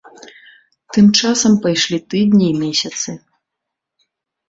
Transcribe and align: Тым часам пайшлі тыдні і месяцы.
Тым 0.97 1.05
часам 1.19 1.53
пайшлі 1.67 1.97
тыдні 2.15 2.43
і 2.49 2.59
месяцы. 2.65 3.19